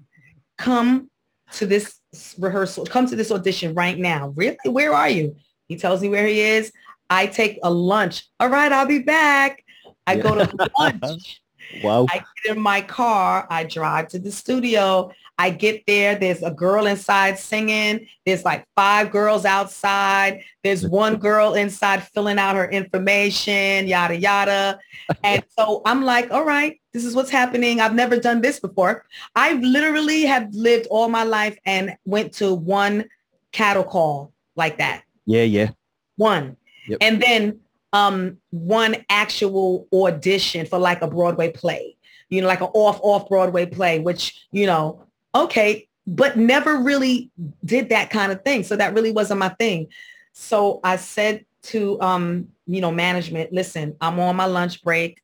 [0.59, 1.11] come
[1.53, 1.99] to this
[2.39, 4.33] rehearsal, come to this audition right now.
[4.37, 4.57] Really?
[4.65, 5.37] Where are you?
[5.69, 6.73] He tells me where he is.
[7.11, 8.27] I take a lunch.
[8.41, 9.65] All right, I'll be back.
[10.07, 10.23] I Yeah.
[10.23, 11.41] go to lunch.
[11.83, 12.07] Wow.
[12.09, 13.47] I get in my car.
[13.51, 15.11] I drive to the studio.
[15.39, 16.15] I get there.
[16.15, 18.07] There's a girl inside singing.
[18.25, 20.43] There's like five girls outside.
[20.65, 24.79] There's one girl inside filling out her information, yada, yada.
[25.23, 27.81] And so I'm like, all right, this is what's happening.
[27.81, 29.05] I've never done this before.
[29.35, 33.05] I literally have lived all my life and went to one
[33.53, 35.71] cattle call like that Yeah, yeah.
[36.17, 36.57] one.
[36.89, 36.99] Yep.
[37.01, 37.61] And then
[37.93, 41.97] um, one actual audition for like a Broadway play,
[42.29, 45.06] you know, like an off off Broadway play, which, you know,
[45.45, 47.31] okay, but never really
[47.65, 48.63] did that kind of thing.
[48.63, 49.89] So that really wasn't my thing.
[50.33, 55.23] So I said to, um, you know, management, listen, I'm on my lunch break.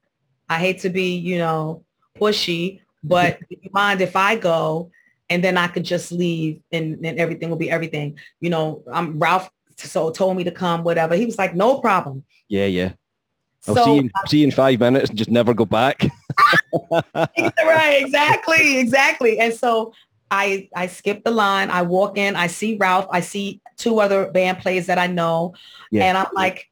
[0.48, 1.84] I hate to be, you know,
[2.18, 4.90] pushy, but you mind if I go
[5.30, 8.18] and then I could just leave and, and everything will be everything.
[8.40, 11.14] You know, I'm Ralph so told me to come, whatever.
[11.14, 12.24] He was like, no problem.
[12.48, 12.92] Yeah, yeah.
[13.66, 16.04] I'll so see, you, in- see you in five minutes and just never go back.
[17.64, 19.38] right, exactly, exactly.
[19.38, 19.92] And so
[20.30, 21.70] I I skip the line.
[21.70, 22.36] I walk in.
[22.36, 23.06] I see Ralph.
[23.10, 25.54] I see two other band players that I know,
[25.90, 26.04] Yeah.
[26.04, 26.68] and I'm like,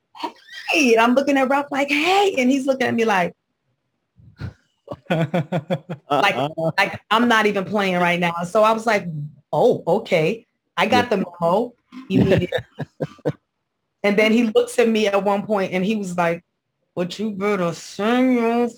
[0.71, 0.93] hey.
[0.95, 3.35] And I'm looking at Ralph like, hey, and he's looking at me like,
[5.11, 6.71] Like- uh-uh.
[6.79, 8.35] like I'm not even playing right now.
[8.45, 9.07] So I was like,
[9.53, 10.47] oh, okay.
[10.77, 11.75] I got the memo
[12.09, 12.49] immediately.
[14.03, 16.43] and then he looks at me at one point and he was like,
[17.01, 18.69] but you better sing your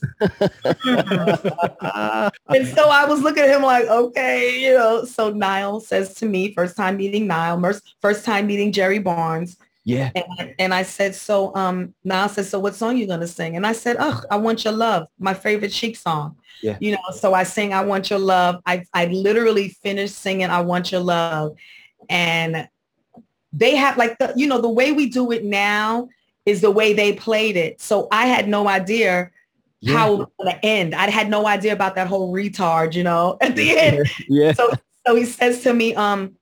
[2.46, 5.04] and so I was looking at him like, okay, you know.
[5.04, 7.60] So Nile says to me, first time meeting Nile,
[8.00, 9.56] first, time meeting Jerry Barnes.
[9.82, 10.12] yeah.
[10.14, 13.56] And, and I said, so um, Nile said, so what song you gonna sing?
[13.56, 16.36] And I said, oh, I Want Your Love, my favorite Chic song.
[16.62, 16.76] Yeah.
[16.80, 18.62] You know, so I sing I Want Your Love.
[18.64, 21.56] I, I literally finished singing I Want Your Love.
[22.08, 22.68] And
[23.52, 26.08] they have like, the, you know, the way we do it now
[26.46, 27.80] is the way they played it.
[27.80, 29.30] So I had no idea
[29.80, 29.96] Yeah.
[29.96, 30.94] how it was going to end.
[30.94, 34.10] I had no idea about that whole retard, you know, at the end.
[34.28, 34.52] Yeah.
[34.52, 34.72] So,
[35.06, 36.36] so he says to me, um,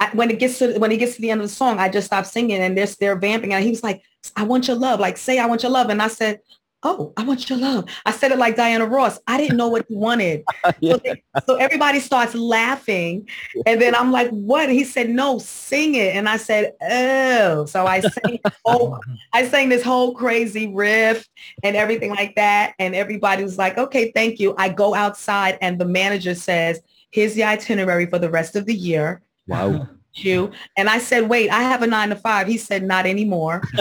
[0.00, 1.88] I, when it gets to when he gets to the end of the song, I
[1.88, 4.00] just stopped singing and they're they're vamping and he was like,
[4.36, 6.38] "I want your love," like say "I want your love," and I said,
[6.82, 7.88] oh, I want your love.
[8.06, 9.18] I said it like Diana Ross.
[9.26, 10.44] I didn't know what he wanted.
[10.80, 10.92] yeah.
[10.94, 13.28] So, they- so everybody starts laughing.
[13.66, 14.70] And then I'm like, what?
[14.70, 16.14] He said, no, sing it.
[16.14, 17.64] And I said, oh.
[17.66, 18.98] So I sang, oh,
[19.32, 21.26] I sang this whole crazy riff
[21.62, 22.74] and everything like that.
[22.78, 24.54] And everybody was like, okay, thank you.
[24.58, 28.74] I go outside and the manager says, here's the itinerary for the rest of the
[28.74, 29.22] year.
[29.46, 29.88] Wow.
[30.14, 30.50] You.
[30.76, 32.48] And I said, wait, I have a nine to five.
[32.48, 33.62] He said, not anymore.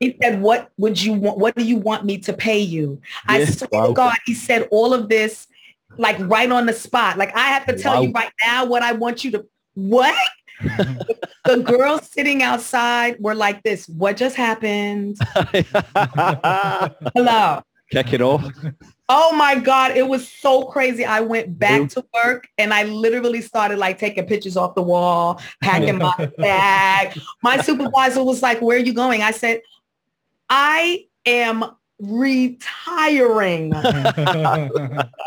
[0.00, 1.38] He said, what would you want?
[1.38, 3.00] What do you want me to pay you?
[3.26, 3.86] I swear wow.
[3.88, 5.46] to God, he said all of this
[5.96, 7.18] like right on the spot.
[7.18, 10.14] Like I have to tell you right now what I want you to, what?
[11.44, 13.88] the girls sitting outside were like this.
[13.88, 15.16] What just happened?
[17.14, 17.62] Hello.
[17.90, 18.44] Kick it off.
[19.10, 19.96] Oh my God.
[19.96, 21.02] It was so crazy.
[21.02, 25.40] I went back to work and I literally started like taking pictures off the wall,
[25.62, 27.18] packing my bag.
[27.42, 29.22] My supervisor was like, where are you going?
[29.22, 29.62] I said,
[30.50, 31.64] I am
[31.98, 33.72] retiring.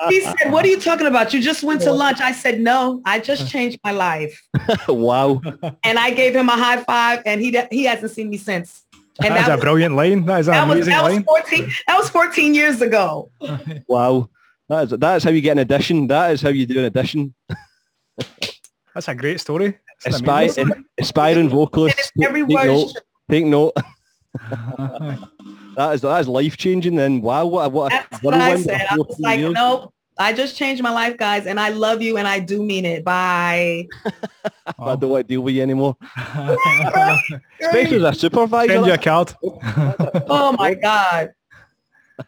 [0.09, 1.33] He said, what are you talking about?
[1.33, 2.21] You just went to lunch.
[2.21, 4.39] I said, no, I just changed my life.
[4.87, 5.41] wow.
[5.83, 8.83] And I gave him a high five and he, he hasn't seen me since.
[9.23, 10.25] And That's that a brilliant line.
[10.25, 11.23] That is an that was, amazing that was line.
[11.23, 13.31] 14, that was 14 years ago.
[13.87, 14.29] Wow.
[14.69, 16.07] That is, that is how you get an audition.
[16.07, 17.33] That is how you do an audition.
[18.93, 19.77] That's a great story.
[20.05, 22.11] It's an Aspire, aspiring vocalist.
[22.15, 22.93] And it's Take note.
[23.29, 23.73] Take note.
[25.75, 26.95] That is that is life changing.
[26.95, 28.85] Then wow, what a, what a That's what I said.
[28.89, 29.53] I was like, years.
[29.53, 29.93] nope.
[30.17, 33.03] I just changed my life, guys, and I love you, and I do mean it.
[33.03, 33.87] Bye.
[34.77, 35.97] I don't want to deal with you anymore.
[37.59, 38.73] Especially as a supervisor.
[38.73, 39.33] Send you a card.
[39.43, 41.33] Oh my God.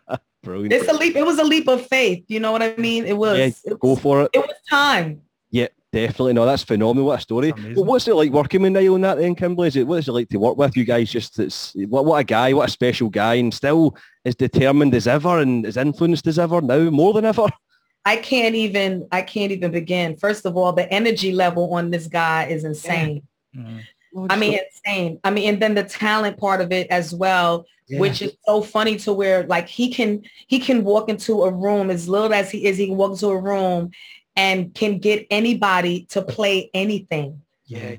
[0.43, 0.73] Brilliant.
[0.73, 1.15] It's a leap.
[1.15, 2.25] It was a leap of faith.
[2.27, 3.05] You know what I mean?
[3.05, 3.37] It was.
[3.37, 4.31] Yeah, it, go was for it.
[4.33, 5.21] it was time.
[5.51, 6.33] Yeah, definitely.
[6.33, 7.05] No, that's phenomenal.
[7.07, 7.51] What a story.
[7.51, 7.85] That's amazing.
[7.85, 9.69] What's it like working with Nile and that then, Kimberly?
[9.69, 11.09] Is it, what is it like to work with you guys?
[11.09, 15.07] Just it's, what, what a guy, what a special guy, and still as determined as
[15.07, 17.47] ever and as influenced as ever now, more than ever.
[18.05, 19.07] I can't even.
[19.11, 20.17] I can't even begin.
[20.17, 23.23] First of all, the energy level on this guy is insane.
[23.55, 23.81] Mm.
[24.29, 25.19] I mean, insane.
[25.23, 27.99] I mean, and then the talent part of it as well, Yeah.
[27.99, 31.89] which is so funny to where like he can he can walk into a room
[31.89, 33.91] as little as he is, he can walk into a room
[34.35, 37.41] and can get anybody to play anything.
[37.65, 37.95] yeah,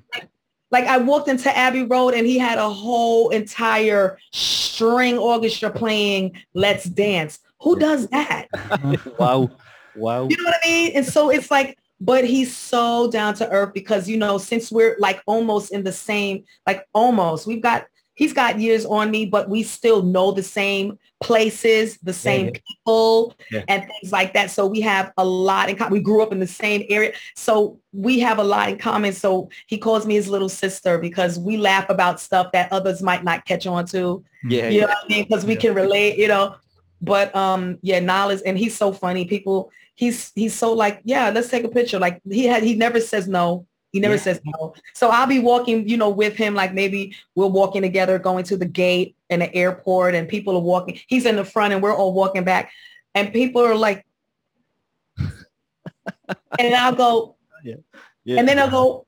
[0.70, 6.32] Like I walked into Abbey Road and he had a whole entire string orchestra playing
[6.52, 7.38] Let's Dance.
[7.60, 8.48] Who does that?
[9.18, 9.50] wow,
[9.96, 10.28] wow.
[10.28, 10.92] You know what I mean?
[10.94, 14.96] And so it's like, but he's so down to earth because, you know, since we're
[14.98, 19.48] like almost in the same, like almost, we've got, he's got years on me, but
[19.48, 22.60] we still know the same places, the same yeah.
[22.68, 23.64] people Yeah.
[23.68, 24.50] and things like that.
[24.50, 25.94] So we have a lot in common.
[25.94, 27.12] We grew up in the same area.
[27.34, 29.12] So we have a lot in common.
[29.12, 33.24] So he calls me his little sister because we laugh about stuff that others might
[33.24, 34.22] not catch on to.
[34.44, 35.24] Yeah, You know what I mean?
[35.24, 36.56] Because we can relate, you know.
[37.00, 39.24] But um, yeah, knowledge and he's so funny.
[39.24, 41.98] People, he's he's so like, yeah, let's take a picture.
[41.98, 43.66] Like he had, he never says no.
[43.92, 44.20] He never Yeah.
[44.20, 44.74] says no.
[44.94, 46.54] So I'll be walking, you know, with him.
[46.54, 50.60] Like maybe we're walking together, going to the gate and the airport, and people are
[50.62, 50.98] walking.
[51.06, 52.72] He's in the front, and we're all walking back,
[53.14, 54.04] and people are like,
[56.58, 57.76] and I'll go, yeah.
[58.24, 58.40] yeah.
[58.40, 59.06] and then I'll go,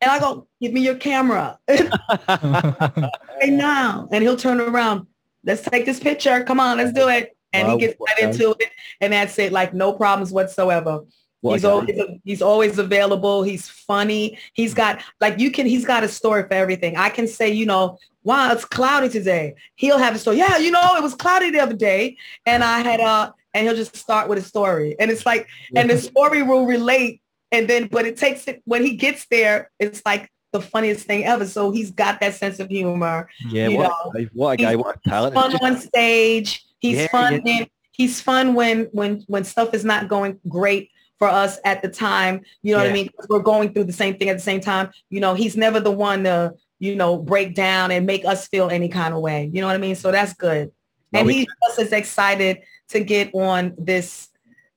[0.00, 1.58] and I go, give me your camera.
[1.68, 3.10] right
[3.50, 4.08] now.
[4.10, 5.06] And he'll turn around.
[5.44, 6.42] Let's take this picture.
[6.44, 7.33] Come on, let's do it.
[7.54, 8.70] And Wow, he gets right into it.
[9.00, 9.52] And that's it.
[9.52, 11.04] Like no problems whatsoever.
[11.40, 13.42] What a he's always he's always available.
[13.42, 14.38] He's funny.
[14.54, 16.96] He's got like you can he's got a story for everything.
[16.96, 19.54] I can say, you know, wow, it's cloudy today.
[19.76, 20.38] He'll have a story.
[20.38, 22.16] Yeah, you know, it was cloudy the other day.
[22.46, 24.96] And I had uh and he'll just start with a story.
[24.98, 27.20] And it's like, and the story will relate.
[27.52, 31.26] And then but it takes it when he gets there, it's like the funniest thing
[31.26, 31.46] ever.
[31.46, 33.28] So he's got that sense of humor.
[33.50, 35.34] yeah, you what know, a what a guy, what a talent.
[35.34, 36.64] Fun on stage.
[36.84, 41.28] He's Yeah, fun when he's fun when when when stuff is not going great for
[41.28, 42.42] us at the time.
[42.60, 43.08] You know what I mean?
[43.30, 44.90] We're going through the same thing at the same time.
[45.08, 48.68] You know, he's never the one to, you know, break down and make us feel
[48.68, 49.48] any kind of way.
[49.50, 49.94] You know what I mean?
[49.94, 50.72] So that's good.
[51.10, 54.28] No, and we- he's just as excited to get on this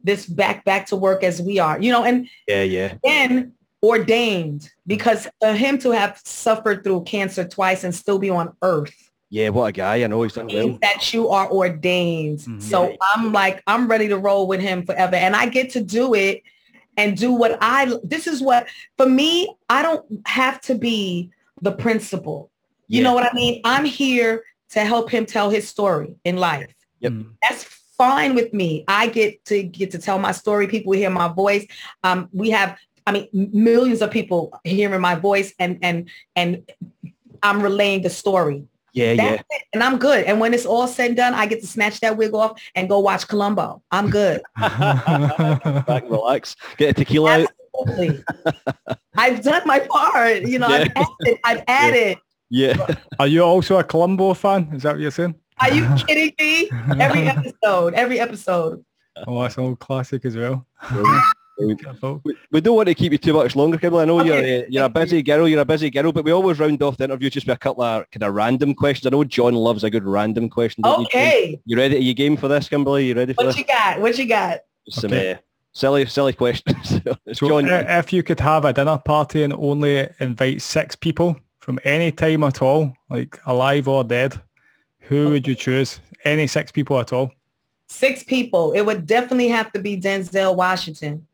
[0.01, 1.77] this back back to work as we are.
[1.77, 2.93] You know, and yeah, yeah.
[3.03, 3.51] then
[3.83, 9.07] ordained because for him to have suffered through cancer twice and still be on earth
[9.29, 10.03] Yeah, what a guy.
[10.03, 10.77] I know he's done well.
[10.81, 12.39] that you are ordained.
[12.39, 12.61] Mhm.
[12.61, 15.15] So I'm like, I'm ready to roll with him forever.
[15.15, 16.43] And I get to do it
[16.95, 21.29] and do what I, this is what, for me, I don't have to be
[21.61, 22.49] the principal.
[22.87, 23.03] You Yeah.
[23.03, 23.61] know what I mean?
[23.65, 26.73] I'm here to help him tell his story in life.
[27.01, 27.11] Yep.
[27.11, 27.29] Mm.
[27.47, 27.63] That's
[27.97, 28.85] fine with me.
[28.87, 30.67] I get to get to tell my story.
[30.67, 31.65] People hear my voice.
[32.03, 36.69] Um, we have, I mean, millions of people hearing my voice and, and, and
[37.43, 38.63] I'm relaying the story.
[38.97, 39.57] Yeah, That's yeah.
[39.57, 39.63] it.
[39.73, 40.25] And I'm good.
[40.25, 42.89] And when it's all said and done, I get to snatch that wig off and
[42.89, 43.83] go watch Columbo.
[43.91, 44.41] I'm good.
[44.59, 46.55] Back and relax.
[46.77, 47.49] Get a tequila out.
[47.79, 48.23] Absolutely.
[49.15, 50.41] I've done my part.
[50.41, 51.39] You know, I've added.
[51.43, 52.17] I've added.
[52.49, 52.95] Yeah.
[53.19, 54.67] Are you also a Columbo fan?
[54.73, 55.35] Is that what you're saying?
[55.61, 56.71] Are you kidding me?
[56.99, 58.83] Every episode, every episode.
[59.27, 60.65] Oh, that's an old classic as well.
[61.57, 62.23] Brilliant.
[62.23, 64.03] We, we don't want to keep you too much longer, Kimberly.
[64.03, 64.27] I know Okay.
[64.27, 66.97] you're uh, you're a busy girl, you're a busy girl, but we always round off
[66.97, 69.07] the interview just with a couple of kind of random questions.
[69.07, 70.83] I know John loves a good random question.
[70.83, 71.59] don't you, Okay.
[71.65, 71.95] You ready?
[71.95, 73.07] Are you game for this, Kimberly?
[73.07, 73.57] You ready for What this?
[73.57, 73.99] you got?
[73.99, 74.59] What you got?
[74.89, 75.31] Some Okay.
[75.33, 75.37] uh,
[75.73, 77.01] silly, silly questions.
[77.25, 77.67] It's So John.
[77.67, 82.43] if you could have a dinner party and only invite six people from any time
[82.43, 84.39] at all, like alive or dead,
[84.99, 85.99] who would you choose?
[86.23, 87.31] Any six people at all?
[87.89, 88.73] Six people.
[88.73, 91.25] It would definitely have to be Denzel Washington.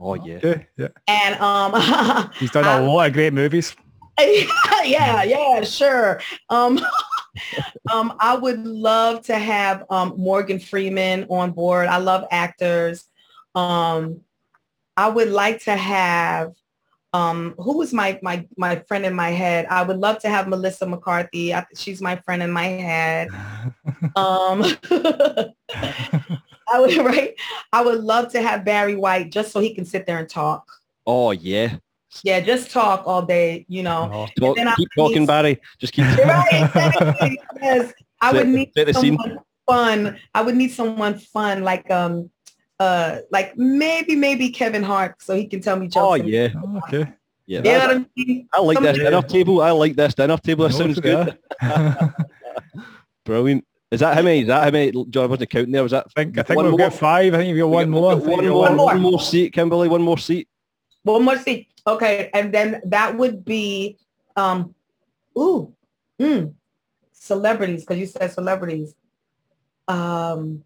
[0.00, 0.36] Oh yeah.
[0.36, 0.88] Okay, yeah.
[1.06, 3.74] And um He's done a I- lot of great movies.
[4.84, 6.20] yeah, yeah, sure.
[6.50, 6.78] Um,
[7.92, 11.86] um, I would love to have um, Morgan Freeman on board.
[11.86, 13.04] I love actors.
[13.54, 14.20] Um,
[14.96, 16.52] I would like to have
[17.14, 19.66] um, who was my my my friend in my head.
[19.70, 21.54] I would love to have Melissa McCarthy.
[21.54, 23.28] I, she's my friend in my head.
[24.16, 24.62] Um,
[26.72, 27.34] I would right.
[27.72, 30.66] I would love to have Barry White just so he can sit there and talk.
[31.06, 31.76] Oh yeah.
[32.24, 33.64] Yeah, just talk all day.
[33.68, 34.10] You know.
[34.12, 35.60] Oh, Talk, then I keep talking, need- Barry.
[35.78, 36.04] Just keep.
[36.16, 36.48] You're right.
[36.64, 37.40] exactly.
[37.62, 37.92] yes.
[38.20, 39.16] I would need set scene.
[39.16, 40.18] someone fun.
[40.34, 42.28] I would need someone fun, like um,
[42.80, 45.96] uh, like maybe maybe Kevin Hart, so he can tell me jokes.
[46.04, 46.48] Oh yeah.
[46.56, 47.12] oh, okay.
[47.46, 47.58] Yeah.
[47.58, 48.48] You know that- what I mean?
[48.52, 49.62] I like this Somebody- dinner table.
[49.62, 50.64] I like this dinner table.
[50.68, 51.38] That No, sounds good.
[51.60, 52.14] there.
[53.24, 53.64] Brilliant.
[53.90, 54.42] Is that how many?
[54.42, 54.92] Is that how many?
[55.10, 55.82] John, I wasn't counting there.
[55.82, 56.06] Was that?
[56.16, 56.78] I think I think we've more?
[56.78, 57.34] got five.
[57.34, 58.16] I think you've got We one got- more.
[58.16, 58.66] we've got One more.
[58.68, 58.86] got more.
[58.86, 59.88] One more seat, Kimberly.
[59.88, 60.48] One more seat.
[61.02, 61.68] One more seat.
[61.86, 63.98] Okay, and then that would be
[64.36, 64.74] um,
[65.36, 65.74] ooh,
[66.20, 66.54] mm,
[67.12, 68.94] celebrities because you said celebrities.
[69.88, 70.62] Um,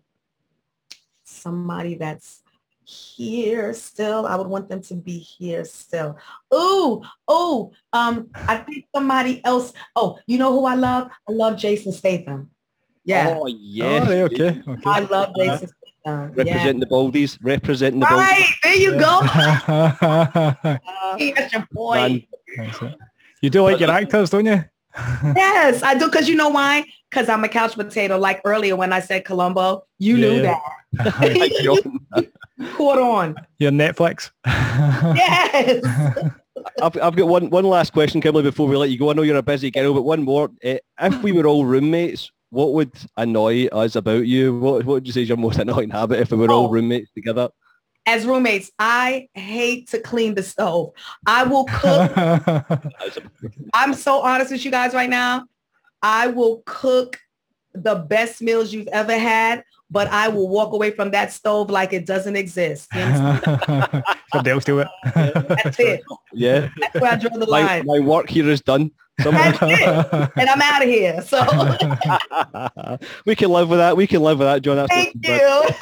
[1.25, 2.43] somebody that's
[2.85, 4.27] here still.
[4.27, 6.19] I would want them to be here still.
[6.53, 9.73] Ooh, oh, um, I think somebody else.
[9.97, 11.09] Oh, you know who I love?
[11.27, 12.51] I love Jason Statham.
[13.05, 13.99] Yeah, Oh Oh, yeah.
[13.99, 14.63] right, okay.
[14.67, 14.83] Okay.
[14.87, 15.73] I love Jason Statham.
[16.05, 16.31] Yeah.
[16.37, 17.39] Representing the Baldies.
[17.43, 18.19] Representing the Baldies.
[18.19, 19.21] Right, there you go.
[19.25, 19.67] That's
[21.37, 21.95] That's your boy.
[21.95, 22.23] Man.
[23.43, 24.65] You do like your actors, don't you?
[25.37, 26.07] Yes, I do.
[26.07, 26.85] Because you know why?
[27.11, 28.17] Because I'm a couch potato.
[28.17, 30.61] Like earlier when I said Columbo, you Yeah, knew that.
[31.65, 31.99] John.
[32.77, 33.35] Caught on.
[33.59, 34.31] Your Netflix.
[34.47, 35.85] Yes.
[36.81, 39.11] I've, I've got one, one last question, Kimberly, before we let you go.
[39.11, 40.51] I know you're a busy girl, but one more.
[40.65, 44.59] Uh, if we were all roommates, what would annoy us about you?
[44.59, 46.71] What, what would you say is your most annoying habit if we were all Oh.
[46.71, 47.49] roommates together?
[48.07, 50.91] As roommates, I hate to clean the stove.
[51.27, 52.13] I will cook.
[53.75, 55.47] I'm so honest with you guys right now.
[56.03, 57.19] I will cook
[57.73, 61.93] the best meals you've ever had, but I will walk away from that stove like
[61.95, 62.89] it doesn't exist.
[62.95, 64.05] You understand?
[64.33, 64.89] Somebody else do it.
[65.15, 66.03] That's it.
[66.33, 66.69] Yeah.
[66.79, 67.87] That's where I draw the my, line.
[67.87, 68.91] my work here is done.
[69.23, 70.31] Someone- That's it.
[70.37, 71.23] And I'm out of here.
[71.23, 71.39] So
[73.27, 73.97] we can live with that.
[73.97, 74.77] We can live with that, John.
[74.77, 75.75] That's thank not-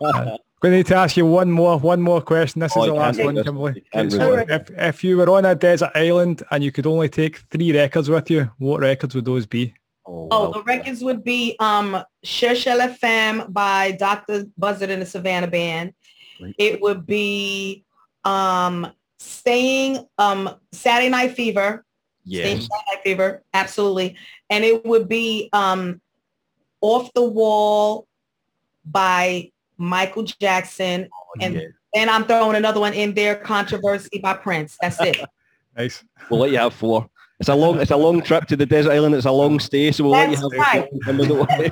[0.00, 0.36] you.
[0.62, 2.60] Going to need to ask you one more, one more question.
[2.60, 3.34] This Oh, is the last one.
[3.42, 3.74] Kimberly.
[3.76, 4.70] You can't Okay, do so this.
[4.70, 8.08] if, if you were on a desert island and you could only take three records
[8.08, 9.74] with you, what records would those be?
[10.06, 10.50] Oh, Oh, wow.
[10.52, 14.46] the records would be um Cherchel FM by Dr.
[14.56, 15.92] Buzzard and the Savannah Band.
[16.40, 16.54] Right.
[16.58, 17.84] It would be
[18.24, 21.84] um Staying um Saturday Night Fever.
[22.26, 22.68] Staying Yes.
[22.92, 24.16] Night Fever, absolutely.
[24.50, 26.00] And it would be um
[26.80, 28.06] Off the Wall
[28.84, 31.08] by Michael Jackson.
[31.40, 31.60] and- Yeah.
[31.94, 34.76] And I'm throwing another one in there, Controversy by Prince.
[34.80, 35.18] That's it.
[35.78, 36.02] Nice.
[36.30, 37.06] We'll let you have four.
[37.38, 39.14] It's a long, it's a long trip to the desert island.
[39.14, 40.88] It's a long stay, so we'll let you have That's right.
[40.90, 41.00] four.
[41.04, 41.68] Kimberly, don't worry.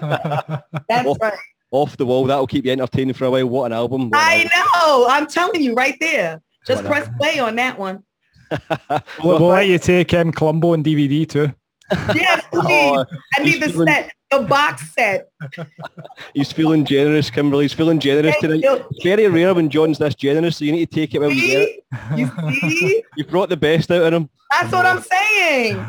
[0.90, 1.38] That's Off- right.
[1.70, 2.24] Off the wall.
[2.26, 3.46] That'll keep you entertained for a while.
[3.46, 4.10] What an album.
[4.10, 5.06] What I an know.
[5.08, 6.42] I'm telling you right there.
[6.66, 7.06] Just Whatever.
[7.06, 8.02] press play on that one.
[8.70, 9.02] Album.
[9.22, 11.52] We'll, we'll let you take um, Columbo and DVD too.
[12.14, 12.62] Yes, please.
[12.64, 13.04] Oh,
[13.38, 15.28] I need the he's feeling- set, the box set.
[16.34, 17.64] he's feeling generous, Kimberly.
[17.64, 18.86] He's feeling generous Thank tonight.
[18.90, 21.46] It's very rare when John's this generous, so you need to take it when you
[21.46, 21.84] get it.
[22.16, 22.30] You
[22.70, 23.02] see?
[23.16, 24.30] You've brought the best out of him.
[24.50, 25.84] That's what I'm saying.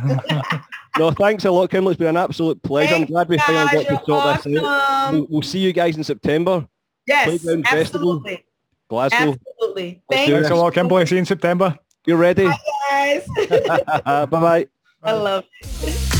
[0.97, 1.93] No, thanks a lot, Kimberly.
[1.93, 2.95] It's been an absolute pleasure.
[2.95, 5.13] I'm glad we finally got to You're sort this out.
[5.13, 6.67] We'll, we'll see you guys in September,
[7.07, 8.11] Yes, Playground Festival.
[8.17, 8.45] absolutely.
[8.87, 9.17] Glasgow.
[9.17, 10.01] Absolutely.
[10.09, 11.05] Let's Thank you Thanks a lot, Kimberly.
[11.05, 11.77] See you in September.
[12.05, 12.47] You're ready.
[12.89, 13.27] guys.
[14.05, 14.67] Bye-bye.
[15.03, 16.14] I love it.